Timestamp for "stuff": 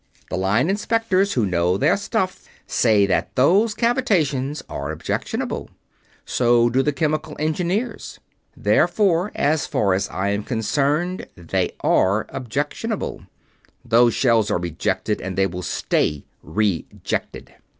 1.95-2.45